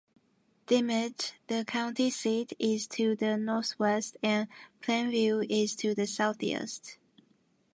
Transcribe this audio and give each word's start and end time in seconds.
Dimmitt, 0.65 1.35
the 1.45 1.63
county 1.63 2.09
seat, 2.09 2.53
is 2.57 2.87
to 2.87 3.15
the 3.15 3.37
northwest, 3.37 4.17
and 4.23 4.47
Plainview 4.81 5.45
is 5.47 5.75
to 5.75 5.93
the 5.93 6.07
southeast. 6.07 6.97